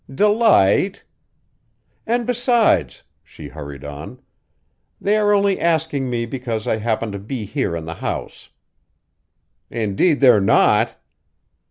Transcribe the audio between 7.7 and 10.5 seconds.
in the house." "Indeed they're